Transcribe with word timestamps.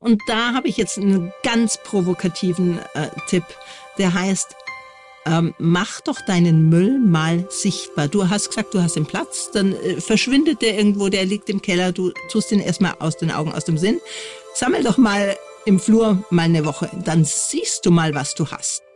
Und 0.00 0.22
da 0.28 0.54
habe 0.54 0.68
ich 0.68 0.76
jetzt 0.76 0.98
einen 0.98 1.32
ganz 1.42 1.78
provokativen 1.82 2.78
äh, 2.94 3.08
Tipp, 3.28 3.44
der 3.98 4.14
heißt, 4.14 4.54
ähm, 5.26 5.54
mach 5.58 6.00
doch 6.00 6.20
deinen 6.20 6.68
Müll 6.68 6.98
mal 7.00 7.44
sichtbar. 7.50 8.08
Du 8.08 8.28
hast 8.28 8.48
gesagt, 8.48 8.72
du 8.74 8.80
hast 8.80 8.96
den 8.96 9.06
Platz, 9.06 9.50
dann 9.52 9.74
äh, 9.74 10.00
verschwindet 10.00 10.62
der 10.62 10.78
irgendwo, 10.78 11.08
der 11.08 11.26
liegt 11.26 11.50
im 11.50 11.60
Keller, 11.60 11.92
du 11.92 12.12
tust 12.30 12.50
den 12.50 12.60
erstmal 12.60 12.94
aus 13.00 13.16
den 13.16 13.30
Augen, 13.30 13.52
aus 13.52 13.64
dem 13.64 13.76
Sinn. 13.76 14.00
Sammel 14.54 14.84
doch 14.84 14.98
mal 14.98 15.36
im 15.66 15.80
Flur 15.80 16.24
mal 16.30 16.42
eine 16.42 16.64
Woche, 16.64 16.88
dann 17.04 17.24
siehst 17.24 17.84
du 17.84 17.90
mal, 17.90 18.14
was 18.14 18.34
du 18.34 18.46
hast. 18.46 18.87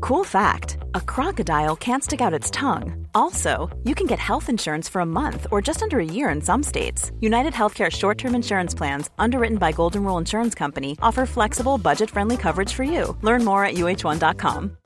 Cool 0.00 0.24
fact 0.24 0.78
a 0.94 1.00
crocodile 1.00 1.76
can't 1.76 2.02
stick 2.02 2.20
out 2.20 2.34
its 2.34 2.50
tongue. 2.50 3.06
Also, 3.14 3.68
you 3.84 3.94
can 3.94 4.06
get 4.06 4.18
health 4.18 4.48
insurance 4.48 4.88
for 4.88 5.00
a 5.00 5.06
month 5.06 5.46
or 5.50 5.60
just 5.60 5.82
under 5.82 5.98
a 5.98 6.04
year 6.04 6.30
in 6.30 6.40
some 6.40 6.62
states. 6.62 7.12
United 7.20 7.52
Healthcare 7.52 7.90
short 7.90 8.18
term 8.18 8.34
insurance 8.34 8.74
plans, 8.74 9.10
underwritten 9.18 9.58
by 9.58 9.72
Golden 9.72 10.04
Rule 10.04 10.18
Insurance 10.18 10.54
Company, 10.54 10.96
offer 11.02 11.26
flexible, 11.26 11.78
budget 11.78 12.10
friendly 12.10 12.36
coverage 12.36 12.72
for 12.72 12.84
you. 12.84 13.16
Learn 13.22 13.44
more 13.44 13.64
at 13.64 13.74
uh1.com. 13.74 14.76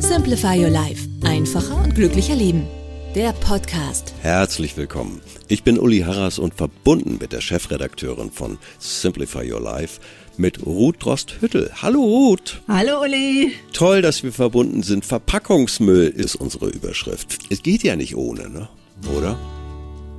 Simplify 0.00 0.54
Your 0.54 0.70
Life. 0.70 1.08
Einfacher 1.24 1.82
und 1.82 1.94
glücklicher 1.94 2.34
Leben. 2.34 2.66
Der 3.14 3.32
Podcast. 3.32 4.14
Herzlich 4.22 4.76
willkommen. 4.76 5.20
Ich 5.48 5.64
bin 5.64 5.78
Uli 5.78 6.00
Harras 6.00 6.38
und 6.38 6.54
verbunden 6.54 7.18
mit 7.20 7.32
der 7.32 7.40
Chefredakteurin 7.40 8.30
von 8.30 8.58
Simplify 8.78 9.50
Your 9.50 9.60
Life 9.60 10.00
mit 10.36 10.64
Ruth 10.66 10.96
Drost-Hüttel. 11.04 11.70
Hallo 11.82 12.00
Ruth. 12.02 12.62
Hallo 12.68 13.02
Uli. 13.02 13.52
Toll, 13.72 14.02
dass 14.02 14.22
wir 14.22 14.32
verbunden 14.32 14.82
sind. 14.82 15.04
Verpackungsmüll 15.04 16.08
ist 16.08 16.36
unsere 16.36 16.68
Überschrift. 16.70 17.38
Es 17.50 17.62
geht 17.62 17.82
ja 17.82 17.96
nicht 17.96 18.16
ohne, 18.16 18.48
ne? 18.48 18.68
Oder? 19.16 19.38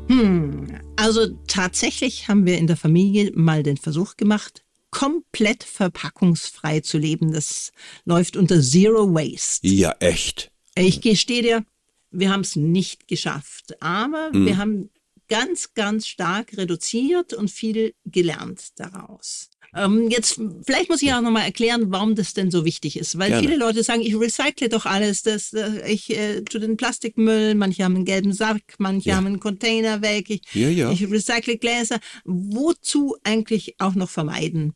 Hm, 0.09 0.79
also 0.95 1.27
tatsächlich 1.47 2.27
haben 2.27 2.45
wir 2.45 2.57
in 2.57 2.67
der 2.67 2.77
Familie 2.77 3.31
mal 3.35 3.63
den 3.63 3.77
Versuch 3.77 4.17
gemacht, 4.17 4.63
komplett 4.91 5.63
verpackungsfrei 5.63 6.81
zu 6.81 6.97
leben. 6.97 7.31
Das 7.33 7.71
läuft 8.05 8.37
unter 8.37 8.61
Zero 8.61 9.13
Waste. 9.13 9.67
Ja, 9.67 9.95
echt. 9.99 10.51
Ich 10.75 11.01
gestehe 11.01 11.41
dir, 11.41 11.65
wir 12.11 12.31
haben 12.31 12.41
es 12.41 12.55
nicht 12.55 13.07
geschafft, 13.07 13.81
aber 13.81 14.29
Mhm. 14.33 14.45
wir 14.45 14.57
haben 14.57 14.89
ganz, 15.29 15.73
ganz 15.73 16.05
stark 16.05 16.55
reduziert 16.57 17.33
und 17.33 17.49
viel 17.49 17.93
gelernt 18.05 18.67
daraus. 18.75 19.49
Ähm, 19.75 20.09
jetzt, 20.09 20.39
vielleicht 20.65 20.89
muss 20.89 21.01
ich 21.01 21.13
auch 21.13 21.21
nochmal 21.21 21.45
erklären, 21.45 21.85
warum 21.91 22.15
das 22.15 22.33
denn 22.33 22.51
so 22.51 22.63
wichtig 22.65 22.97
ist. 22.97 23.17
Weil 23.17 23.29
Gerne. 23.29 23.47
viele 23.47 23.57
Leute 23.57 23.83
sagen, 23.83 24.01
ich 24.01 24.15
recycle 24.15 24.69
doch 24.69 24.85
alles, 24.85 25.23
das, 25.23 25.53
äh, 25.53 25.89
ich 25.91 26.15
äh, 26.15 26.41
tu 26.41 26.59
den 26.59 26.77
Plastikmüll, 26.77 27.55
manche 27.55 27.83
haben 27.83 27.95
einen 27.95 28.05
gelben 28.05 28.33
Sack, 28.33 28.61
manche 28.77 29.09
Ja. 29.09 29.15
haben 29.15 29.27
einen 29.27 29.39
Container 29.39 30.01
weg, 30.01 30.29
ich, 30.29 30.41
Ja, 30.53 30.69
ja. 30.69 30.91
ich 30.91 31.09
recycle 31.09 31.57
Gläser. 31.57 31.99
Wozu 32.23 33.15
eigentlich 33.23 33.75
auch 33.79 33.95
noch 33.95 34.09
vermeiden? 34.09 34.73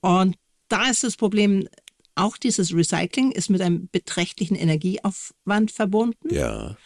Und 0.00 0.36
da 0.68 0.88
ist 0.90 1.02
das 1.02 1.16
Problem, 1.16 1.68
auch 2.14 2.36
dieses 2.36 2.74
Recycling 2.74 3.32
ist 3.32 3.50
mit 3.50 3.60
einem 3.60 3.88
beträchtlichen 3.90 4.56
Energieaufwand 4.56 5.70
verbunden. 5.70 6.32
Ja. 6.34 6.76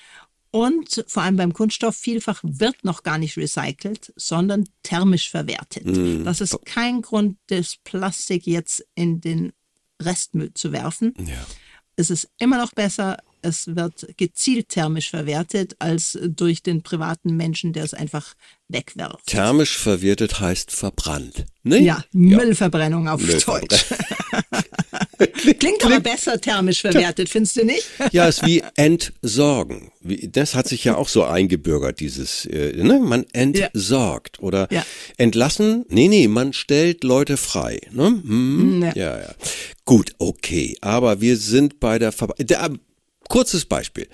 Und 0.54 1.04
vor 1.08 1.24
allem 1.24 1.34
beim 1.34 1.52
Kunststoff 1.52 1.96
vielfach 1.96 2.38
wird 2.44 2.84
noch 2.84 3.02
gar 3.02 3.18
nicht 3.18 3.36
recycelt, 3.36 4.12
sondern 4.14 4.68
thermisch 4.84 5.28
verwertet. 5.28 5.84
Mhm. 5.84 6.22
Das 6.22 6.40
ist 6.40 6.56
kein 6.64 7.02
Grund, 7.02 7.38
das 7.48 7.78
Plastik 7.82 8.46
jetzt 8.46 8.86
in 8.94 9.20
den 9.20 9.52
Restmüll 10.00 10.54
zu 10.54 10.70
werfen. 10.70 11.12
Ja. 11.18 11.44
Es 11.96 12.08
ist 12.08 12.28
immer 12.38 12.58
noch 12.58 12.70
besser, 12.70 13.16
es 13.42 13.74
wird 13.74 14.06
gezielt 14.16 14.68
thermisch 14.68 15.10
verwertet, 15.10 15.74
als 15.80 16.16
durch 16.22 16.62
den 16.62 16.84
privaten 16.84 17.36
Menschen, 17.36 17.72
der 17.72 17.82
es 17.82 17.92
einfach 17.92 18.34
wegwirft. 18.68 19.26
Thermisch 19.26 19.76
verwertet 19.76 20.38
heißt 20.38 20.70
verbrannt. 20.70 21.46
Ne? 21.64 21.80
Ja, 21.80 22.04
Müllverbrennung 22.12 23.08
auf 23.08 23.20
Müllverbrennung. 23.20 23.68
Deutsch. 23.70 23.86
Klingt 25.58 25.84
aber 25.84 26.00
besser 26.00 26.40
thermisch 26.40 26.80
verwertet, 26.82 27.28
findest 27.28 27.56
du 27.56 27.64
nicht? 27.64 27.84
Ja, 28.12 28.26
ist 28.28 28.44
wie 28.46 28.62
entsorgen. 28.76 29.90
Das 30.02 30.54
hat 30.54 30.68
sich 30.68 30.84
ja 30.84 30.96
auch 30.96 31.08
so 31.08 31.24
eingebürgert, 31.24 32.00
dieses, 32.00 32.46
äh, 32.46 32.72
ne? 32.82 32.98
Man 33.00 33.24
entsorgt 33.32 34.40
oder 34.40 34.68
Ja. 34.70 34.84
entlassen. 35.16 35.84
Nee, 35.88 36.08
nee, 36.08 36.28
man 36.28 36.52
stellt 36.52 37.04
Leute 37.04 37.36
frei. 37.36 37.80
Ne? 37.92 38.06
Hm? 38.06 38.82
Ja. 38.82 38.92
Ja, 38.94 39.20
ja. 39.20 39.34
Gut, 39.84 40.12
okay. 40.18 40.76
Aber 40.80 41.20
wir 41.20 41.36
sind 41.36 41.80
bei 41.80 41.98
der, 41.98 42.12
Ver 42.12 42.28
der 42.38 42.70
Kurzes 43.28 43.64
Beispiel. 43.64 44.06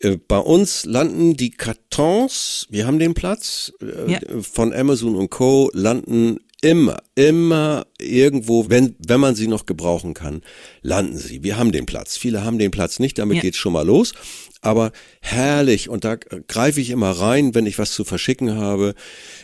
Äh, 0.00 0.16
Bei 0.28 0.38
uns 0.38 0.84
landen 0.84 1.36
die 1.36 1.50
Kartons, 1.52 2.66
wir 2.68 2.86
haben 2.86 2.98
den 2.98 3.14
Platz, 3.14 3.72
äh, 3.80 4.12
Ja. 4.12 4.18
von 4.42 4.72
Amazon 4.74 5.14
und 5.14 5.30
Co. 5.30 5.70
landen 5.72 6.38
immer, 6.62 6.98
immer 7.14 7.86
irgendwo, 7.98 8.68
wenn, 8.68 8.96
wenn 9.06 9.20
man 9.20 9.34
sie 9.34 9.46
noch 9.46 9.66
gebrauchen 9.66 10.14
kann, 10.14 10.42
landen 10.82 11.16
sie. 11.18 11.42
Wir 11.42 11.56
haben 11.58 11.72
den 11.72 11.86
Platz. 11.86 12.16
Viele 12.16 12.44
haben 12.44 12.58
den 12.58 12.70
Platz 12.70 12.98
nicht, 12.98 13.18
damit 13.18 13.36
Ja. 13.36 13.42
geht's 13.42 13.58
schon 13.58 13.72
mal 13.72 13.86
los. 13.86 14.14
Aber 14.62 14.90
herrlich, 15.20 15.88
und 15.88 16.04
da 16.04 16.16
greife 16.16 16.80
ich 16.80 16.90
immer 16.90 17.10
rein, 17.10 17.54
wenn 17.54 17.66
ich 17.66 17.78
was 17.78 17.92
zu 17.92 18.04
verschicken 18.04 18.56
habe. 18.56 18.94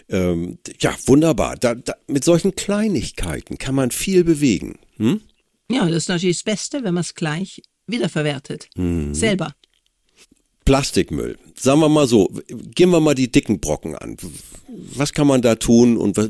Ähm, 0.09 0.59
ja, 0.81 0.97
wunderbar. 1.07 1.57
Da, 1.57 1.75
da, 1.75 1.95
mit 2.09 2.25
solchen 2.25 2.57
Kleinigkeiten 2.57 3.59
kann 3.59 3.75
man 3.75 3.91
viel 3.91 4.25
bewegen. 4.25 4.79
Hm? 4.97 5.21
Ja, 5.71 5.87
das 5.87 6.05
ist 6.05 6.09
natürlich 6.09 6.39
das 6.39 6.45
Beste, 6.45 6.83
wenn 6.83 6.95
man 6.95 7.03
es 7.03 7.15
gleich 7.15 7.63
wiederverwertet. 7.87 8.69
Selber. 9.13 9.55
Plastikmüll. 10.65 11.39
Sagen 11.59 11.81
wir 11.81 11.89
mal 11.89 12.07
so, 12.07 12.31
gehen 12.75 12.91
wir 12.91 13.01
mal 13.01 13.15
die 13.15 13.31
dicken 13.31 13.61
Brocken 13.61 13.95
an. 13.97 14.17
Was 14.95 15.13
kann 15.13 15.27
man 15.27 15.43
da 15.43 15.57
tun 15.57 15.97
und 15.97 16.17
was, 16.17 16.29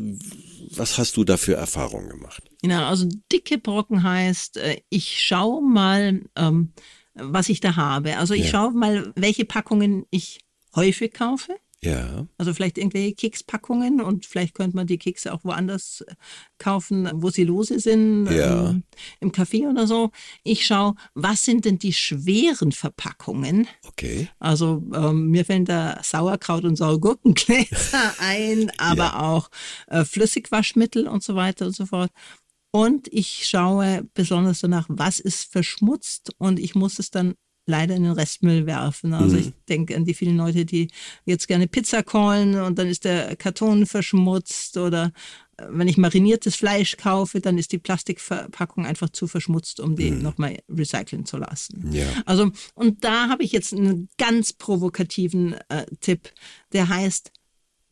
was 0.78 0.98
hast 0.98 1.16
du 1.16 1.24
da 1.24 1.36
für 1.36 1.54
Erfahrungen 1.54 2.08
gemacht? 2.08 2.42
Genau, 2.62 2.84
also 2.86 3.08
dicke 3.30 3.58
Brocken 3.58 4.02
heißt, 4.02 4.56
äh, 4.58 4.80
ich 4.88 5.20
schaue 5.20 5.62
mal, 5.62 6.22
ähm, 6.36 6.72
was 7.14 7.48
ich 7.48 7.60
da 7.60 7.76
habe. 7.76 8.16
Also 8.18 8.34
ich 8.34 8.44
Ja. 8.44 8.50
schaue 8.50 8.72
mal, 8.72 9.12
welche 9.16 9.44
Packungen 9.44 10.06
ich 10.10 10.40
häufig 10.74 11.12
kaufe. 11.12 11.56
Ja, 11.84 12.28
Also 12.38 12.54
vielleicht 12.54 12.78
irgendwelche 12.78 13.14
Kekspackungen 13.14 14.00
und 14.00 14.24
vielleicht 14.24 14.54
könnte 14.54 14.76
man 14.76 14.86
die 14.86 14.98
Kekse 14.98 15.32
auch 15.34 15.42
woanders 15.42 16.02
äh, 16.02 16.14
kaufen, 16.58 17.10
wo 17.14 17.30
sie 17.30 17.42
lose 17.44 17.80
sind, 17.80 18.26
Ja. 18.30 18.70
ähm, 18.70 18.84
im 19.18 19.32
Café 19.32 19.68
oder 19.68 19.88
so. 19.88 20.10
Ich 20.44 20.64
schaue, 20.64 20.94
was 21.14 21.44
sind 21.44 21.64
denn 21.64 21.78
die 21.78 21.92
schweren 21.92 22.70
Verpackungen? 22.70 23.66
okay. 23.88 24.28
Also 24.38 24.82
ähm, 24.94 25.28
mir 25.30 25.44
fällt 25.44 25.68
da 25.68 25.98
Sauerkraut 26.04 26.64
und 26.64 26.76
Saugurkengläser 26.76 28.14
ein, 28.20 28.70
aber 28.78 28.96
Ja. 29.04 29.20
auch 29.20 29.48
äh, 29.88 30.04
Flüssigwaschmittel 30.04 31.08
und 31.08 31.24
so 31.24 31.34
weiter 31.34 31.66
und 31.66 31.74
so 31.74 31.86
fort. 31.86 32.10
Und 32.70 33.08
ich 33.12 33.46
schaue 33.48 34.08
besonders 34.14 34.60
danach, 34.60 34.86
was 34.88 35.18
ist 35.20 35.50
verschmutzt 35.52 36.30
und 36.38 36.58
ich 36.58 36.74
muss 36.74 36.98
es 37.00 37.10
dann 37.10 37.34
leider 37.66 37.94
in 37.94 38.02
den 38.02 38.12
Restmüll 38.12 38.66
werfen. 38.66 39.14
Also 39.14 39.36
ich 39.36 39.52
denke 39.68 39.96
an 39.96 40.04
die 40.04 40.14
vielen 40.14 40.36
Leute, 40.36 40.64
die 40.64 40.90
jetzt 41.24 41.46
gerne 41.46 41.68
Pizza 41.68 42.02
callen 42.02 42.60
und 42.60 42.78
dann 42.78 42.88
ist 42.88 43.04
der 43.04 43.36
Karton 43.36 43.86
verschmutzt 43.86 44.76
oder 44.76 45.12
äh, 45.56 45.66
wenn 45.70 45.88
ich 45.88 45.96
mariniertes 45.96 46.56
Fleisch 46.56 46.96
kaufe, 46.96 47.40
dann 47.40 47.58
ist 47.58 47.72
die 47.72 47.78
Plastikverpackung 47.78 48.84
einfach 48.84 49.10
zu 49.10 49.28
verschmutzt, 49.28 49.80
um 49.80 49.94
die 49.96 50.10
nochmal 50.10 50.58
recyceln 50.68 51.24
zu 51.24 51.36
lassen. 51.36 51.92
Ja. 51.92 52.06
Also, 52.26 52.50
und 52.74 53.04
da 53.04 53.28
habe 53.28 53.44
ich 53.44 53.52
jetzt 53.52 53.72
einen 53.72 54.08
ganz 54.18 54.52
provokativen 54.52 55.54
äh, 55.68 55.86
Tipp, 56.00 56.32
der 56.72 56.88
heißt, 56.88 57.30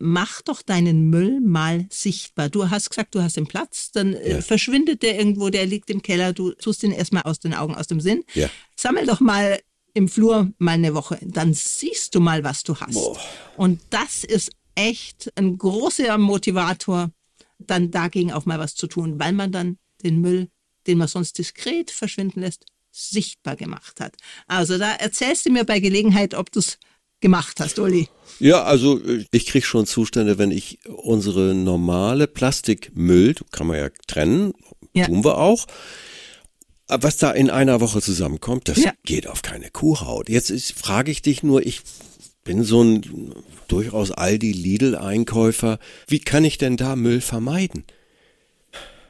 mach 0.00 0.42
doch 0.42 0.62
deinen 0.62 1.10
Müll 1.10 1.40
mal 1.40 1.86
sichtbar. 1.90 2.48
Du 2.48 2.70
hast 2.70 2.88
gesagt, 2.90 3.14
du 3.14 3.22
hast 3.22 3.36
den 3.36 3.46
Platz, 3.46 3.90
dann 3.92 4.14
äh, 4.14 4.32
Ja. 4.32 4.40
verschwindet 4.42 5.02
der 5.02 5.18
irgendwo, 5.18 5.50
der 5.50 5.66
liegt 5.66 5.90
im 5.90 6.02
Keller, 6.02 6.32
du 6.32 6.52
tust 6.52 6.82
den 6.82 6.92
erstmal 6.92 7.22
aus 7.24 7.38
den 7.38 7.54
Augen, 7.54 7.74
aus 7.74 7.86
dem 7.86 8.00
Sinn. 8.00 8.24
Ja. 8.34 8.48
Sammel 8.76 9.06
doch 9.06 9.20
mal 9.20 9.60
im 9.94 10.08
Flur 10.08 10.50
mal 10.58 10.72
eine 10.72 10.94
Woche, 10.94 11.18
dann 11.22 11.52
siehst 11.52 12.14
du 12.14 12.20
mal, 12.20 12.44
was 12.44 12.62
du 12.62 12.76
hast. 12.76 12.94
Boah. 12.94 13.18
Und 13.56 13.80
das 13.90 14.24
ist 14.24 14.52
echt 14.74 15.30
ein 15.36 15.58
großer 15.58 16.16
Motivator, 16.16 17.10
dann 17.58 17.90
dagegen 17.90 18.32
auch 18.32 18.46
mal 18.46 18.58
was 18.58 18.74
zu 18.74 18.86
tun, 18.86 19.18
weil 19.20 19.32
man 19.32 19.52
dann 19.52 19.78
den 20.02 20.20
Müll, 20.20 20.48
den 20.86 20.96
man 20.96 21.08
sonst 21.08 21.36
diskret 21.38 21.90
verschwinden 21.90 22.40
lässt, 22.40 22.64
sichtbar 22.92 23.56
gemacht 23.56 24.00
hat. 24.00 24.16
Also 24.46 24.78
da 24.78 24.92
erzählst 24.92 25.44
du 25.46 25.50
mir 25.50 25.64
bei 25.64 25.78
Gelegenheit, 25.80 26.34
ob 26.34 26.50
du 26.50 26.60
es 26.60 26.78
gemacht 27.20 27.60
hast, 27.60 27.78
Uli. 27.78 28.08
Ja, 28.38 28.62
also 28.64 28.98
äh, 29.04 29.24
ich 29.30 29.46
krieg 29.46 29.64
schon 29.66 29.86
Zustände, 29.86 30.38
wenn 30.38 30.50
ich 30.50 30.78
unsere 30.88 31.54
normale 31.54 32.26
Plastikmüll, 32.26 33.34
kann 33.52 33.66
man 33.66 33.78
ja 33.78 33.88
trennen, 34.06 34.52
Ja. 34.94 35.06
tun 35.06 35.24
wir 35.24 35.38
auch. 35.38 35.66
Was 36.88 37.18
da 37.18 37.30
in 37.30 37.50
einer 37.50 37.80
Woche 37.80 38.02
zusammenkommt, 38.02 38.68
das 38.68 38.82
Ja. 38.82 38.92
geht 39.04 39.28
auf 39.28 39.42
keine 39.42 39.70
Kuhhaut. 39.70 40.28
Jetzt 40.28 40.50
ist, 40.50 40.72
frage 40.72 41.12
ich 41.12 41.22
dich 41.22 41.42
nur, 41.44 41.64
ich 41.64 41.82
bin 42.42 42.64
so 42.64 42.82
ein 42.82 43.34
durchaus 43.68 44.10
Aldi 44.10 44.50
Lidl 44.50 44.96
Einkäufer. 44.96 45.78
Wie 46.08 46.18
kann 46.18 46.44
ich 46.44 46.58
denn 46.58 46.76
da 46.76 46.96
Müll 46.96 47.20
vermeiden? 47.20 47.84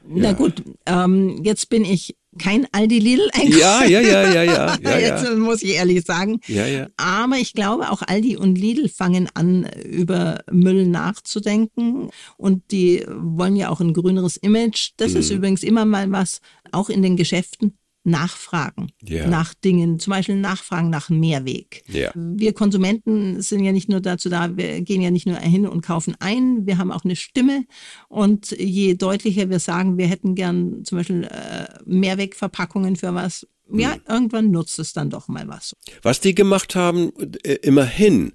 Na 0.07 0.33
gut, 0.33 0.63
ähm, 0.85 1.41
jetzt 1.43 1.69
bin 1.69 1.85
ich 1.85 2.15
kein 2.39 2.65
Aldi 2.71 2.99
Lidl 2.99 3.29
Ja, 3.43 3.83
ja, 3.83 3.99
ja, 3.99 4.31
ja, 4.33 4.43
ja, 4.43 4.77
ja, 4.81 4.97
Jetzt 4.99 5.25
ja. 5.25 5.35
muss 5.35 5.61
ich 5.61 5.75
ehrlich 5.75 6.03
sagen. 6.05 6.39
Ja, 6.47 6.65
ja. 6.65 6.87
Aber 6.97 7.35
ich 7.35 7.53
glaube, 7.53 7.91
auch 7.91 8.01
Aldi 8.01 8.37
und 8.37 8.57
Lidl 8.57 8.87
fangen 8.89 9.29
an, 9.33 9.67
über 9.85 10.39
Müll 10.49 10.87
nachzudenken. 10.87 12.09
Und 12.37 12.71
die 12.71 13.05
wollen 13.07 13.55
ja 13.55 13.69
auch 13.69 13.81
ein 13.81 13.93
grüneres 13.93 14.37
Image. 14.37 14.91
Das 14.97 15.11
Mhm. 15.13 15.17
ist 15.19 15.29
übrigens 15.31 15.63
immer 15.63 15.85
mal 15.85 16.09
was, 16.11 16.39
auch 16.71 16.89
in 16.89 17.01
den 17.01 17.17
Geschäften, 17.17 17.77
nachfragen 18.03 18.91
Ja. 19.03 19.27
nach 19.27 19.53
Dingen, 19.53 19.99
zum 19.99 20.11
Beispiel 20.11 20.35
nachfragen 20.35 20.89
nach 20.89 21.09
Mehrweg. 21.09 21.83
Ja. 21.87 22.11
Wir 22.15 22.53
Konsumenten 22.53 23.41
sind 23.41 23.63
ja 23.63 23.71
nicht 23.71 23.89
nur 23.89 24.01
dazu 24.01 24.29
da, 24.29 24.57
wir 24.57 24.81
gehen 24.81 25.01
ja 25.01 25.11
nicht 25.11 25.27
nur 25.27 25.37
hin 25.37 25.67
und 25.67 25.81
kaufen 25.81 26.15
ein, 26.19 26.65
wir 26.65 26.77
haben 26.77 26.91
auch 26.91 27.03
eine 27.05 27.15
Stimme 27.15 27.65
und 28.07 28.51
je 28.51 28.95
deutlicher 28.95 29.49
wir 29.49 29.59
sagen, 29.59 29.97
wir 29.97 30.07
hätten 30.07 30.35
gern 30.35 30.83
zum 30.83 30.97
Beispiel 30.97 31.23
äh, 31.25 31.67
Mehrwegverpackungen 31.85 32.95
für 32.95 33.13
was, 33.13 33.47
ja, 33.73 33.95
Mhm. 33.95 34.01
irgendwann 34.09 34.51
nutzt 34.51 34.79
es 34.79 34.93
dann 34.93 35.09
doch 35.09 35.27
mal 35.27 35.47
was. 35.47 35.75
Was 36.01 36.19
die 36.19 36.35
gemacht 36.35 36.75
haben, 36.75 37.11
äh, 37.43 37.53
immerhin, 37.61 38.33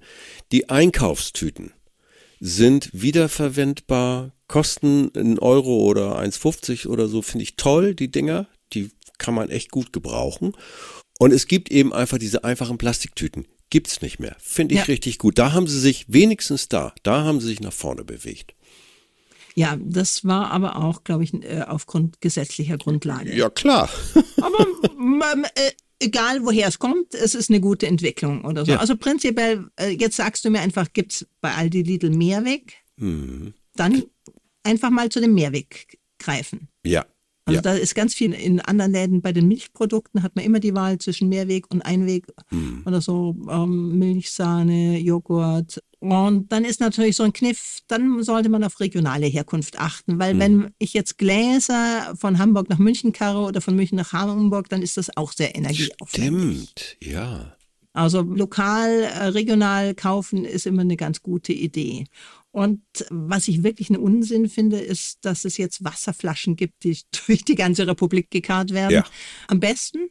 die 0.51 0.69
Einkaufstüten 0.69 1.73
sind 2.39 2.89
wiederverwendbar, 2.93 4.31
kosten 4.47 5.11
einen 5.15 5.39
Euro 5.39 5.79
oder 5.83 6.17
1,50 6.17 6.87
oder 6.87 7.07
so, 7.07 7.21
finde 7.21 7.43
ich 7.43 7.55
toll, 7.55 7.95
die 7.95 8.09
Dinger. 8.09 8.47
Kann 9.27 9.35
man 9.35 9.49
echt 9.49 9.71
gut 9.71 9.91
gebrauchen. 9.91 10.53
Und 11.19 11.33
es 11.33 11.47
gibt 11.47 11.69
eben 11.69 11.91
einfach 11.91 12.17
diese 12.17 12.45
einfachen 12.45 12.77
Plastiktüten. 12.77 13.45
Gibt's 13.69 14.01
nicht 14.01 14.19
mehr. 14.19 14.37
Finde 14.39 14.75
ich 14.75 14.79
Ja. 14.79 14.85
richtig 14.85 15.17
gut. 15.17 15.37
Da 15.37 15.51
haben 15.51 15.67
sie 15.67 15.81
sich 15.81 16.05
wenigstens 16.07 16.69
da, 16.69 16.93
da 17.03 17.25
haben 17.25 17.41
sie 17.41 17.47
sich 17.47 17.59
nach 17.59 17.73
vorne 17.73 18.05
bewegt. 18.05 18.55
Ja, 19.53 19.77
das 19.81 20.23
war 20.23 20.49
aber 20.51 20.77
auch, 20.77 21.03
glaube 21.03 21.25
ich, 21.25 21.33
äh, 21.43 21.65
aufgrund 21.67 22.21
gesetzlicher 22.21 22.77
Grundlage. 22.77 23.35
Ja, 23.35 23.49
klar. 23.49 23.89
Aber 24.41 24.65
äh, 25.55 25.71
egal, 25.99 26.45
woher 26.45 26.69
es 26.69 26.79
kommt, 26.79 27.13
es 27.13 27.35
ist 27.35 27.49
eine 27.49 27.59
gute 27.59 27.85
Entwicklung 27.87 28.45
oder 28.45 28.65
so. 28.65 28.71
Ja. 28.71 28.77
Also 28.77 28.95
prinzipiell, 28.95 29.65
äh, 29.77 29.89
jetzt 29.89 30.15
sagst 30.15 30.45
du 30.45 30.49
mir 30.51 30.61
einfach, 30.61 30.93
gibt's 30.93 31.27
bei 31.41 31.53
Aldi 31.53 31.81
Lidl 31.81 32.11
Mehrweg? 32.11 32.75
Mhm. 32.95 33.55
Dann 33.75 34.03
einfach 34.63 34.89
mal 34.89 35.09
zu 35.09 35.19
dem 35.19 35.33
Mehrweg 35.33 35.97
greifen. 36.17 36.69
Ja. 36.85 37.05
Also 37.47 37.55
ja. 37.55 37.61
da 37.61 37.73
ist 37.73 37.95
ganz 37.95 38.13
viel 38.13 38.33
in 38.33 38.59
anderen 38.59 38.91
Läden 38.91 39.21
bei 39.21 39.31
den 39.31 39.47
Milchprodukten 39.47 40.21
hat 40.21 40.35
man 40.35 40.43
immer 40.43 40.59
die 40.59 40.75
Wahl 40.75 40.97
zwischen 40.97 41.29
Mehrweg 41.29 41.65
und 41.71 41.81
Einweg 41.81 42.27
Mhm. 42.51 42.83
oder 42.85 42.99
so 42.99 43.37
ähm, 43.49 43.97
Milchsahne, 43.97 44.99
Joghurt. 44.99 45.81
Und 45.99 46.51
dann 46.51 46.65
ist 46.65 46.81
natürlich 46.81 47.15
so 47.15 47.23
ein 47.23 47.31
Kniff, 47.31 47.79
dann 47.87 48.21
sollte 48.21 48.49
man 48.49 48.63
auf 48.65 48.81
regionale 48.81 49.27
Herkunft 49.27 49.79
achten, 49.79 50.19
weil 50.19 50.33
Mhm. 50.33 50.39
wenn 50.39 50.69
ich 50.77 50.93
jetzt 50.93 51.17
Gläser 51.17 52.13
von 52.19 52.37
Hamburg 52.37 52.67
nach 52.69 52.79
München 52.79 53.13
karre 53.13 53.39
oder 53.39 53.61
von 53.61 53.75
München 53.77 53.95
nach 53.97 54.11
Hamburg, 54.11 54.67
dann 54.69 54.81
ist 54.81 54.97
das 54.97 55.15
auch 55.15 55.31
sehr 55.31 55.55
energieaufwendig. 55.55 56.69
Stimmt, 56.69 56.97
ja. 57.01 57.53
Also 57.93 58.21
lokal, 58.21 58.91
äh, 59.05 59.23
regional 59.29 59.95
kaufen 59.95 60.45
ist 60.45 60.67
immer 60.67 60.81
eine 60.83 60.97
ganz 60.97 61.23
gute 61.23 61.51
Idee. 61.53 62.05
Und 62.57 62.81
was 63.11 63.47
ich 63.47 63.61
wirklich 63.61 63.91
einen 63.91 64.01
Unsinn 64.01 64.49
finde, 64.49 64.79
ist, 64.79 65.19
dass 65.23 65.45
es 65.45 65.57
jetzt 65.57 65.83
Wasserflaschen 65.83 66.55
gibt, 66.55 66.83
die 66.83 66.97
durch 67.27 67.45
die 67.45 67.53
ganze 67.53 67.85
Republik 67.85 68.31
gekarrt 68.31 68.71
werden. 68.71 68.93
Ja. 68.93 69.03
Am 69.47 69.59
besten 69.59 70.09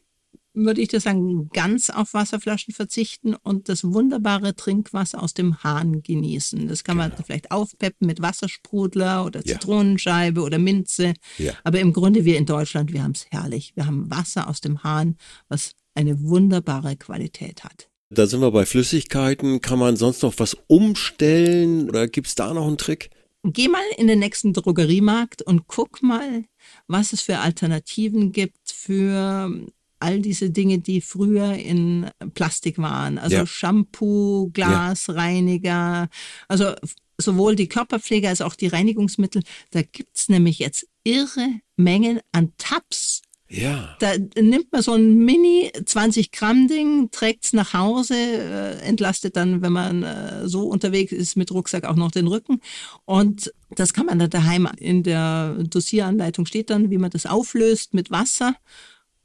würde 0.53 0.79
ich 0.79 0.87
das 0.87 1.03
sagen, 1.03 1.49
ganz 1.49 1.89
auf 1.89 2.13
Wasserflaschen 2.13 2.73
verzichten 2.73 3.35
und 3.35 3.67
das 3.67 3.83
wunderbare 3.83 4.55
Trinkwasser 4.55 5.21
aus 5.21 5.33
dem 5.33 5.61
Hahn 5.61 6.03
genießen. 6.03 6.69
Das 6.69 6.85
kann 6.85 6.95
man 6.95 7.11
vielleicht 7.25 7.51
aufpeppen 7.51 8.07
mit 8.07 8.21
Wassersprudler 8.21 9.25
oder 9.25 9.41
Genau. 9.41 9.51
Ja. 9.51 9.59
Zitronenscheibe 9.59 10.41
oder 10.41 10.57
Minze. 10.57 11.15
Ja. 11.37 11.51
Aber 11.65 11.81
im 11.81 11.91
Grunde, 11.91 12.23
wir 12.23 12.37
in 12.37 12.45
Deutschland, 12.45 12.93
wir 12.93 13.03
haben 13.03 13.11
es 13.11 13.27
herrlich. 13.29 13.73
Wir 13.75 13.87
haben 13.87 14.09
Wasser 14.09 14.47
aus 14.47 14.61
dem 14.61 14.83
Hahn, 14.83 15.17
was 15.49 15.73
eine 15.95 16.21
wunderbare 16.23 16.95
Qualität 16.95 17.65
hat. 17.65 17.89
Da 18.09 18.25
sind 18.25 18.39
wir 18.41 18.51
bei 18.51 18.65
Flüssigkeiten. 18.65 19.61
Kann 19.61 19.79
man 19.79 19.97
sonst 19.97 20.23
noch 20.23 20.33
was 20.37 20.55
umstellen 20.67 21.89
oder 21.89 22.07
gibt's 22.07 22.35
da 22.35 22.53
noch 22.53 22.67
einen 22.67 22.77
Trick? 22.77 23.09
Geh 23.43 23.67
mal 23.67 23.83
in 23.97 24.07
den 24.07 24.19
nächsten 24.19 24.53
Drogeriemarkt 24.53 25.41
und 25.41 25.67
guck 25.67 26.01
mal, 26.03 26.43
was 26.87 27.13
es 27.13 27.21
für 27.21 27.39
Alternativen 27.39 28.31
gibt 28.31 28.57
für 28.71 29.51
all 29.99 30.19
diese 30.21 30.49
Dinge, 30.49 30.79
die 30.79 31.01
früher 31.01 31.53
in 31.53 32.09
Plastik 32.33 32.77
waren. 32.77 33.17
Also 33.17 33.37
Ja. 33.37 33.45
Shampoo, 33.47 34.49
Glasreiniger, 34.53 36.07
also 36.47 36.65
f- 36.67 36.95
sowohl 37.17 37.55
die 37.55 37.67
Körperpflege 37.67 38.29
als 38.29 38.41
auch 38.41 38.55
die 38.55 38.67
Reinigungsmittel. 38.67 39.43
Da 39.71 39.81
gibt's 39.81 40.29
nämlich 40.29 40.59
jetzt 40.59 40.87
irre 41.03 41.47
Mengen 41.77 42.19
an 42.31 42.53
Tabs. 42.57 43.21
Ja. 43.49 43.95
Da 43.99 44.13
nimmt 44.35 44.71
man 44.71 44.81
so 44.81 44.93
ein 44.93 45.17
Mini 45.17 45.71
20 45.85 46.31
Gramm 46.31 46.67
Ding, 46.67 47.09
trägt's 47.11 47.53
nach 47.53 47.73
Hause, 47.73 48.15
äh, 48.15 48.79
entlastet 48.81 49.37
dann, 49.37 49.61
wenn 49.61 49.71
man 49.71 50.03
äh, 50.03 50.47
so 50.47 50.67
unterwegs 50.67 51.13
ist 51.13 51.37
mit 51.37 51.51
Rucksack 51.51 51.85
auch 51.85 51.95
noch 51.95 52.11
den 52.11 52.27
Rücken. 52.27 52.59
Und 53.05 53.53
das 53.69 53.93
kann 53.93 54.05
man 54.05 54.19
dann 54.19 54.29
daheim 54.29 54.67
in 54.77 55.03
der 55.03 55.55
Dosieranleitung 55.63 56.45
steht 56.45 56.69
dann, 56.69 56.91
wie 56.91 56.97
man 56.97 57.11
das 57.11 57.25
auflöst 57.25 57.93
mit 57.93 58.11
Wasser. 58.11 58.55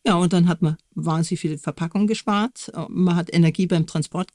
Ja, 0.07 0.17
und 0.17 0.33
dann 0.33 0.49
hat 0.49 0.63
man 0.63 0.77
wahnsinnig 0.95 1.41
viel 1.41 1.59
Verpackung 1.59 2.07
gespart. 2.07 2.73
Man 2.89 3.17
hat 3.17 3.33
Energie 3.33 3.67
beim 3.67 3.87
Transport 3.87 4.35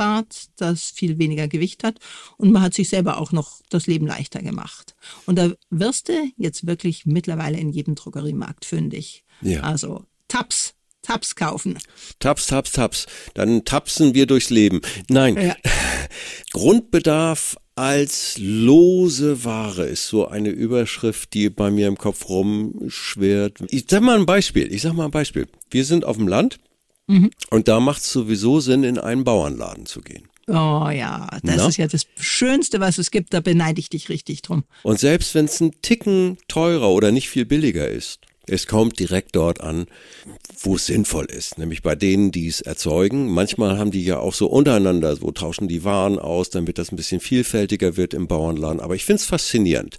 gespart, 0.00 0.46
das 0.56 0.90
viel 0.90 1.18
weniger 1.18 1.48
Gewicht 1.48 1.84
hat. 1.84 1.98
Und 2.38 2.52
man 2.52 2.62
hat 2.62 2.74
sich 2.74 2.88
selber 2.88 3.18
auch 3.18 3.32
noch 3.32 3.60
das 3.68 3.86
Leben 3.86 4.06
leichter 4.06 4.40
gemacht. 4.40 4.94
Und 5.26 5.36
da 5.36 5.52
wirst 5.70 6.08
du 6.08 6.12
jetzt 6.36 6.66
wirklich 6.66 7.06
mittlerweile 7.06 7.58
in 7.58 7.70
jedem 7.70 7.94
Drogeriemarkt 7.94 8.64
fündig. 8.64 9.24
Ja. 9.42 9.60
Also 9.60 10.04
Tabs, 10.28 10.74
Tabs 11.02 11.34
kaufen. 11.34 11.78
Taps, 12.18 12.46
taps, 12.46 12.72
taps. 12.72 13.06
Dann 13.34 13.64
tapsen 13.64 14.14
wir 14.14 14.26
durchs 14.26 14.50
Leben. 14.50 14.80
Nein. 15.08 15.36
Ja. 15.36 15.56
Grundbedarf 16.52 17.56
als 17.74 18.36
lose 18.38 19.44
Ware 19.44 19.86
ist 19.86 20.08
so 20.08 20.28
eine 20.28 20.50
Überschrift, 20.50 21.32
die 21.32 21.48
bei 21.48 21.70
mir 21.70 21.88
im 21.88 21.96
Kopf 21.96 22.28
rumschwirrt. 22.28 23.58
Ich 23.68 23.84
sag 23.88 24.02
mal 24.02 24.18
ein 24.18 24.26
Beispiel. 24.26 24.72
Ich 24.72 24.82
sag 24.82 24.92
mal 24.92 25.06
ein 25.06 25.10
Beispiel. 25.10 25.46
Wir 25.70 25.84
sind 25.84 26.04
auf 26.04 26.16
dem 26.16 26.28
Land 26.28 26.58
und 27.50 27.68
da 27.68 27.80
macht 27.80 28.02
es 28.02 28.12
sowieso 28.12 28.60
Sinn, 28.60 28.84
in 28.84 28.98
einen 28.98 29.24
Bauernladen 29.24 29.86
zu 29.86 30.00
gehen. 30.00 30.28
Oh 30.48 30.88
ja, 30.90 31.28
das 31.44 31.56
Na? 31.56 31.68
ist 31.68 31.76
ja 31.76 31.86
das 31.86 32.06
Schönste, 32.18 32.80
was 32.80 32.98
es 32.98 33.10
gibt. 33.10 33.32
Da 33.34 33.40
beneide 33.40 33.78
ich 33.78 33.88
dich 33.88 34.08
richtig 34.08 34.42
drum. 34.42 34.64
Und 34.82 34.98
selbst 34.98 35.34
wenn 35.34 35.44
es 35.44 35.60
ein 35.60 35.80
Ticken 35.80 36.38
teurer 36.48 36.90
oder 36.90 37.12
nicht 37.12 37.28
viel 37.28 37.44
billiger 37.44 37.88
ist, 37.88 38.20
es 38.46 38.66
kommt 38.66 38.98
direkt 38.98 39.36
dort 39.36 39.60
an, 39.60 39.86
wo 40.62 40.74
es 40.74 40.86
sinnvoll 40.86 41.26
ist, 41.26 41.56
nämlich 41.58 41.82
bei 41.82 41.94
denen, 41.94 42.32
die 42.32 42.48
es 42.48 42.60
erzeugen. 42.60 43.28
Manchmal 43.28 43.78
haben 43.78 43.92
die 43.92 44.04
ja 44.04 44.18
auch 44.18 44.34
so 44.34 44.48
untereinander, 44.48 45.14
so 45.14 45.30
tauschen 45.30 45.68
die 45.68 45.84
Waren 45.84 46.18
aus, 46.18 46.50
damit 46.50 46.78
das 46.78 46.90
ein 46.90 46.96
bisschen 46.96 47.20
vielfältiger 47.20 47.96
wird 47.96 48.12
im 48.12 48.26
Bauernladen. 48.26 48.80
Aber 48.80 48.96
ich 48.96 49.04
find's 49.04 49.24
faszinierend. 49.24 49.98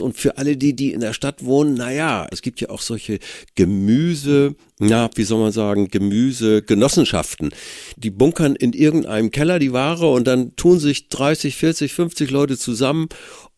Und 0.00 0.16
für 0.16 0.38
alle 0.38 0.56
die, 0.56 0.74
die 0.74 0.92
in 0.92 1.00
der 1.00 1.12
Stadt 1.12 1.44
wohnen, 1.44 1.74
naja, 1.74 2.26
es 2.30 2.42
gibt 2.42 2.60
ja 2.60 2.70
auch 2.70 2.80
solche 2.80 3.18
Gemüse, 3.54 4.54
na, 4.78 5.08
wie 5.14 5.24
soll 5.24 5.40
man 5.40 5.52
sagen, 5.52 5.88
Gemüsegenossenschaften. 5.88 7.54
Die 7.96 8.10
bunkern 8.10 8.56
in 8.56 8.72
irgendeinem 8.72 9.30
Keller 9.30 9.58
die 9.58 9.72
Ware 9.72 10.10
und 10.10 10.26
dann 10.26 10.56
tun 10.56 10.78
sich 10.78 11.08
30, 11.08 11.56
40, 11.56 11.92
50 11.92 12.30
Leute 12.30 12.58
zusammen 12.58 13.08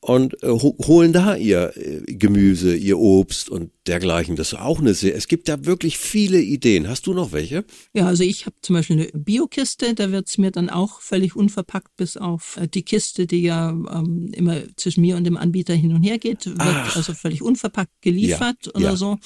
und 0.06 0.40
äh, 0.44 0.48
ho 0.48 0.76
holen 0.86 1.12
da 1.12 1.34
ihr 1.34 1.72
äh, 1.76 2.00
Gemüse, 2.14 2.76
ihr 2.76 2.96
Obst 2.98 3.48
und 3.48 3.72
dergleichen. 3.88 4.36
Das 4.36 4.52
ist 4.52 4.58
auch 4.58 4.78
eine 4.78 4.94
sehr, 4.94 5.16
es 5.16 5.26
gibt 5.26 5.48
da 5.48 5.64
wirklich 5.64 5.98
viele 5.98 6.40
Ideen. 6.40 6.88
Hast 6.88 7.08
du 7.08 7.12
noch 7.12 7.32
welche? 7.32 7.64
Ja, 7.92 8.06
also 8.06 8.22
ich 8.22 8.46
habe 8.46 8.54
zum 8.62 8.74
Beispiel 8.76 9.00
eine 9.00 9.08
Biokiste, 9.12 9.94
da 9.94 10.12
wird's 10.12 10.38
mir 10.38 10.52
dann 10.52 10.70
auch 10.70 11.00
völlig 11.00 11.34
unverpackt, 11.34 11.96
bis 11.96 12.16
auf 12.16 12.56
äh, 12.56 12.68
die 12.68 12.82
Kiste, 12.82 13.26
die 13.26 13.42
ja 13.42 13.70
ähm, 13.70 14.30
immer 14.32 14.62
zwischen 14.76 15.00
mir 15.00 15.16
und 15.16 15.24
dem 15.24 15.36
Anbieter 15.36 15.74
hin 15.74 15.92
und 15.92 16.04
her 16.04 16.18
geht, 16.18 16.46
wird 16.46 16.56
Ach. 16.60 16.94
also 16.94 17.12
völlig 17.12 17.42
unverpackt 17.42 18.00
geliefert 18.00 18.66
Ja, 18.66 18.74
oder 18.74 18.90
ja. 18.90 18.96
so. 18.96 19.18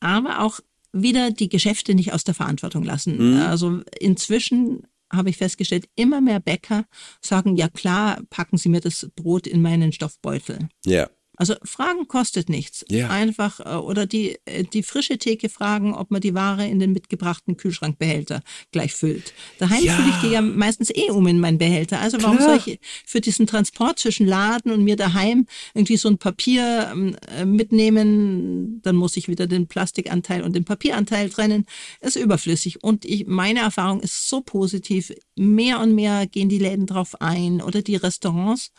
Aber 0.00 0.42
auch 0.42 0.60
wieder 0.92 1.30
die 1.30 1.48
Geschäfte 1.48 1.94
nicht 1.94 2.12
aus 2.12 2.24
der 2.24 2.34
Verantwortung 2.34 2.84
lassen. 2.84 3.32
Mhm. 3.32 3.40
Also 3.40 3.80
inzwischen 3.98 4.82
habe 5.12 5.30
ich 5.30 5.36
festgestellt, 5.36 5.88
immer 5.94 6.20
mehr 6.20 6.40
Bäcker 6.40 6.84
sagen, 7.20 7.56
ja 7.56 7.68
klar, 7.68 8.20
packen 8.30 8.58
Sie 8.58 8.68
mir 8.68 8.80
das 8.80 9.08
Brot 9.16 9.46
in 9.46 9.62
meinen 9.62 9.92
Stoffbeutel. 9.92 10.68
Ja. 10.84 11.08
Also 11.38 11.54
Fragen 11.62 12.08
kostet 12.08 12.48
nichts. 12.48 12.84
Ja. 12.88 13.08
Einfach 13.10 13.60
äh, 13.60 13.76
oder 13.76 14.06
die 14.06 14.36
äh, 14.44 14.64
die 14.64 14.82
frische 14.82 15.18
Theke 15.18 15.48
fragen, 15.48 15.94
ob 15.94 16.10
man 16.10 16.20
die 16.20 16.34
Ware 16.34 16.66
in 16.66 16.80
den 16.80 16.92
mitgebrachten 16.92 17.56
Kühlschrankbehälter 17.56 18.42
gleich 18.72 18.92
füllt. 18.92 19.32
Daheim 19.58 19.82
Ja. 19.84 19.94
fülle 19.94 20.08
ich 20.10 20.16
die 20.16 20.34
ja 20.34 20.42
meistens 20.42 20.90
eh 20.90 21.10
um 21.10 21.26
in 21.28 21.38
meinen 21.38 21.58
Behälter. 21.58 22.00
Also 22.00 22.20
warum 22.22 22.38
Klar. 22.38 22.58
soll 22.58 22.74
ich 22.74 22.80
für 23.06 23.20
diesen 23.20 23.46
Transport 23.46 23.98
zwischen 24.00 24.26
Laden 24.26 24.72
und 24.72 24.82
mir 24.82 24.96
daheim 24.96 25.46
irgendwie 25.74 25.96
so 25.96 26.08
ein 26.08 26.18
Papier 26.18 26.90
ähm, 26.92 27.16
äh, 27.36 27.44
mitnehmen? 27.44 28.80
Dann 28.82 28.96
muss 28.96 29.16
ich 29.16 29.28
wieder 29.28 29.46
den 29.46 29.68
Plastikanteil 29.68 30.42
und 30.42 30.54
den 30.54 30.64
Papieranteil 30.64 31.30
trennen. 31.30 31.66
Ist 32.00 32.16
überflüssig. 32.16 32.82
Und 32.82 33.04
ich, 33.04 33.26
meine 33.26 33.60
Erfahrung 33.60 34.00
ist 34.00 34.28
so 34.28 34.40
positiv. 34.40 35.12
Mehr 35.36 35.78
und 35.80 35.94
mehr 35.94 36.26
gehen 36.26 36.48
die 36.48 36.58
Läden 36.58 36.86
drauf 36.86 37.20
ein 37.20 37.62
oder 37.62 37.82
die 37.82 37.96
Restaurants 37.96 38.72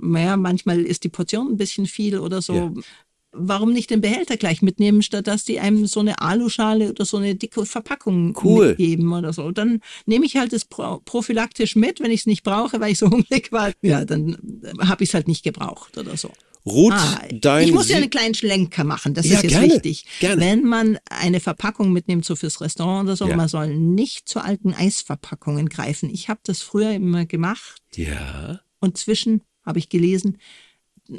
naja, 0.00 0.36
manchmal 0.36 0.80
ist 0.80 1.04
die 1.04 1.08
Portion 1.08 1.48
ein 1.52 1.56
bisschen 1.56 1.86
viel 1.86 2.18
oder 2.18 2.42
so. 2.42 2.54
Ja. 2.54 2.72
warum 3.32 3.72
nicht 3.74 3.90
den 3.90 4.00
Behälter 4.00 4.36
gleich 4.38 4.62
mitnehmen, 4.62 5.02
statt 5.02 5.26
dass 5.26 5.44
die 5.44 5.60
einem 5.60 5.86
so 5.86 6.00
eine 6.00 6.20
Aluschale 6.22 6.88
oder 6.90 7.04
so 7.04 7.18
eine 7.18 7.34
dicke 7.34 7.66
Verpackung 7.66 8.34
Cool. 8.42 8.68
mitgeben 8.70 9.12
oder 9.12 9.32
so. 9.34 9.50
Dann 9.50 9.80
nehme 10.06 10.24
ich 10.24 10.36
halt 10.38 10.52
das 10.54 10.64
pro 10.64 11.00
prophylaktisch 11.04 11.76
mit, 11.76 12.00
wenn 12.00 12.10
ich 12.10 12.20
es 12.20 12.26
nicht 12.26 12.42
brauche, 12.42 12.80
weil 12.80 12.92
ich 12.92 12.98
so 12.98 13.06
hungrig 13.10 13.52
war. 13.52 13.72
Ja, 13.82 14.04
dann 14.06 14.38
habe 14.80 15.04
ich 15.04 15.10
es 15.10 15.14
halt 15.14 15.28
nicht 15.28 15.44
gebraucht 15.44 15.98
oder 15.98 16.16
so. 16.16 16.30
Ruth, 16.66 16.92
Ah, 16.94 17.22
dein 17.32 17.68
ich 17.68 17.72
muss 17.74 17.88
ja 17.88 17.96
einen 17.98 18.10
kleinen 18.10 18.34
Schlenker 18.34 18.84
machen, 18.84 19.14
das 19.14 19.26
Ja, 19.26 19.36
ist 19.36 19.42
jetzt 19.44 19.52
gerne, 19.52 19.74
wichtig. 19.74 20.04
gerne. 20.20 20.40
Wenn 20.40 20.64
man 20.64 20.98
eine 21.08 21.40
Verpackung 21.40 21.92
mitnimmt, 21.92 22.24
so 22.24 22.34
fürs 22.34 22.60
Restaurant 22.60 23.04
oder 23.08 23.16
so, 23.16 23.28
Ja. 23.28 23.36
man 23.36 23.48
soll 23.48 23.74
nicht 23.76 24.28
zu 24.28 24.40
alten 24.40 24.72
Eisverpackungen 24.74 25.68
greifen. 25.68 26.10
Ich 26.10 26.28
habe 26.28 26.40
das 26.44 26.60
früher 26.62 26.92
immer 26.92 27.26
gemacht 27.26 27.80
Ja. 27.94 28.60
und 28.80 28.98
zwischen, 28.98 29.42
habe 29.68 29.78
ich 29.78 29.88
gelesen, 29.88 30.38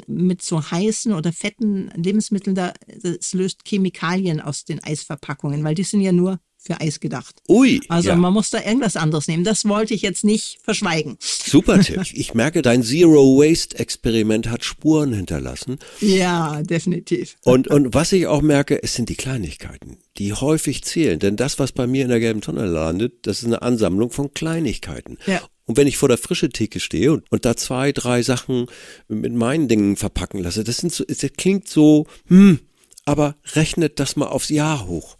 mit 0.06 0.42
so 0.42 0.70
heißen 0.70 1.12
oder 1.12 1.32
fetten 1.32 1.90
Lebensmitteln, 1.96 2.54
da, 2.54 2.72
das 3.02 3.32
löst 3.32 3.64
Chemikalien 3.64 4.40
aus 4.40 4.64
den 4.64 4.82
Eisverpackungen, 4.82 5.64
weil 5.64 5.74
die 5.74 5.82
sind 5.82 6.00
ja 6.00 6.12
nur 6.12 6.38
für 6.62 6.78
Eis 6.80 7.00
gedacht. 7.00 7.36
Ui. 7.48 7.80
Also 7.88 8.10
ja. 8.10 8.16
man 8.16 8.34
muss 8.34 8.50
da 8.50 8.62
irgendwas 8.62 8.96
anderes 8.96 9.28
nehmen. 9.28 9.44
Das 9.44 9.64
wollte 9.64 9.94
ich 9.94 10.02
jetzt 10.02 10.24
nicht 10.24 10.58
verschweigen. 10.62 11.16
Super 11.20 11.80
Tipp. 11.82 12.02
Ich 12.12 12.34
merke, 12.34 12.60
dein 12.60 12.82
Zero 12.82 13.38
Waste 13.38 13.78
Experiment 13.78 14.48
hat 14.48 14.62
Spuren 14.62 15.14
hinterlassen. 15.14 15.78
Ja, 16.00 16.62
definitiv. 16.62 17.36
Und, 17.44 17.68
und 17.68 17.94
was 17.94 18.12
ich 18.12 18.26
auch 18.26 18.42
merke, 18.42 18.82
es 18.82 18.94
sind 18.94 19.08
die 19.08 19.16
Kleinigkeiten, 19.16 19.96
die 20.18 20.34
häufig 20.34 20.84
zählen. 20.84 21.18
Denn 21.18 21.36
das, 21.36 21.58
was 21.58 21.72
bei 21.72 21.86
mir 21.86 22.02
in 22.02 22.10
der 22.10 22.20
gelben 22.20 22.42
Tonne 22.42 22.66
landet, 22.66 23.26
das 23.26 23.38
ist 23.38 23.46
eine 23.46 23.62
Ansammlung 23.62 24.10
von 24.10 24.34
Kleinigkeiten. 24.34 25.16
Ja. 25.26 25.40
Und 25.70 25.76
wenn 25.76 25.86
ich 25.86 25.98
vor 25.98 26.08
der 26.08 26.18
frische 26.18 26.48
Theke 26.48 26.80
stehe 26.80 27.12
und, 27.12 27.30
und 27.30 27.44
da 27.44 27.56
zwei, 27.56 27.92
drei 27.92 28.24
Sachen 28.24 28.66
mit 29.06 29.32
meinen 29.32 29.68
Dingen 29.68 29.94
verpacken 29.94 30.42
lasse, 30.42 30.64
das, 30.64 30.78
sind 30.78 30.92
so, 30.92 31.04
das 31.04 31.20
klingt 31.36 31.68
so, 31.68 32.08
hm, 32.26 32.58
aber 33.04 33.36
rechnet 33.54 34.00
das 34.00 34.16
mal 34.16 34.26
aufs 34.26 34.48
Jahr 34.48 34.88
hoch, 34.88 35.16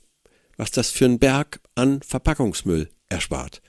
was 0.56 0.72
das 0.72 0.90
für 0.90 1.04
einen 1.04 1.20
Berg 1.20 1.60
an 1.76 2.02
Verpackungsmüll 2.02 2.90
erspart. 3.08 3.62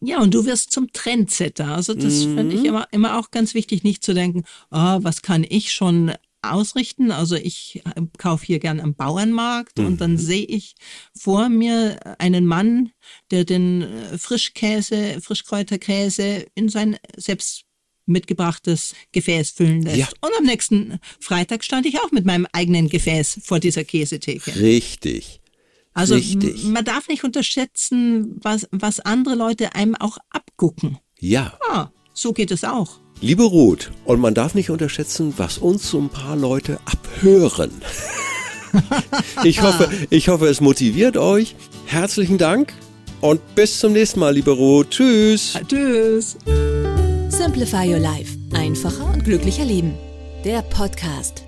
Ja, 0.00 0.20
und 0.20 0.32
du 0.34 0.46
wirst 0.46 0.70
zum 0.70 0.92
Trendsetter. 0.92 1.74
Also 1.74 1.94
das 1.94 2.26
Mhm. 2.26 2.34
finde 2.36 2.54
ich 2.54 2.64
immer, 2.64 2.86
immer 2.92 3.18
auch 3.18 3.32
ganz 3.32 3.52
wichtig, 3.52 3.82
nicht 3.82 4.04
zu 4.04 4.14
denken, 4.14 4.44
ah, 4.70 5.00
was 5.02 5.22
kann 5.22 5.44
ich 5.48 5.72
schon 5.72 6.12
ausrichten? 6.42 7.10
Also 7.10 7.36
ich 7.36 7.82
äh, 7.84 8.02
kaufe 8.18 8.44
hier 8.46 8.58
gern 8.58 8.80
am 8.80 8.94
Bauernmarkt 8.94 9.78
und 9.78 9.90
Mhm. 9.92 9.96
dann 9.98 10.18
sehe 10.18 10.44
ich 10.44 10.74
vor 11.18 11.48
mir 11.48 12.16
einen 12.18 12.46
Mann, 12.46 12.90
der 13.30 13.44
den 13.44 13.82
äh, 13.82 14.18
Frischkäse, 14.18 15.20
Frischkräuterkäse 15.20 16.46
in 16.54 16.68
sein 16.68 16.98
selbst 17.16 17.62
mitgebrachtes 18.06 18.94
Gefäß 19.12 19.50
füllen 19.50 19.82
lässt. 19.82 19.96
Ja. 19.98 20.08
Und 20.20 20.30
am 20.38 20.44
nächsten 20.44 20.98
Freitag 21.20 21.62
stand 21.64 21.86
ich 21.86 22.00
auch 22.00 22.10
mit 22.10 22.24
meinem 22.24 22.46
eigenen 22.52 22.88
Gefäß 22.88 23.40
vor 23.44 23.60
dieser 23.60 23.84
Käsetheke. 23.84 24.56
Richtig. 24.60 25.40
Also 25.94 26.14
Richtig. 26.14 26.64
man 26.64 26.84
darf 26.84 27.06
nicht 27.08 27.22
unterschätzen, 27.22 28.36
was, 28.42 28.66
was 28.72 28.98
andere 29.00 29.34
Leute 29.34 29.74
einem 29.74 29.94
auch 29.94 30.18
abgucken. 30.30 30.98
Ja. 31.20 31.56
Ah, 31.68 31.90
so 32.12 32.32
geht 32.32 32.50
es 32.50 32.64
auch. 32.64 32.98
Liebe 33.22 33.44
Ruth, 33.44 33.92
und 34.04 34.18
man 34.18 34.34
darf 34.34 34.56
nicht 34.56 34.68
unterschätzen, 34.70 35.34
was 35.36 35.58
uns 35.58 35.88
so 35.88 36.00
ein 36.00 36.08
paar 36.08 36.34
Leute 36.34 36.80
abhören. 36.84 37.70
ich 39.44 39.62
hoffe, 39.62 39.88
ich 40.10 40.28
hoffe, 40.28 40.48
es 40.48 40.60
motiviert 40.60 41.16
euch. 41.16 41.54
Herzlichen 41.86 42.36
Dank 42.36 42.72
und 43.20 43.54
bis 43.54 43.78
zum 43.78 43.92
nächsten 43.92 44.18
Mal, 44.18 44.34
liebe 44.34 44.50
Ruth. 44.50 44.90
Tschüss. 44.90 45.56
Tschüss. 45.68 46.36
Simplify 47.28 47.88
Your 47.88 48.00
Life. 48.00 48.36
Einfacher 48.54 49.04
und 49.12 49.24
glücklicher 49.24 49.64
Leben. 49.64 49.94
Der 50.44 50.62
Podcast. 50.62 51.44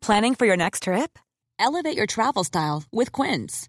Planning 0.00 0.34
for 0.34 0.48
your 0.48 0.56
next 0.56 0.82
trip? 0.82 1.20
Elevate 1.60 1.96
your 1.96 2.08
travel 2.08 2.42
style 2.42 2.82
with 2.90 3.12
Quince. 3.12 3.68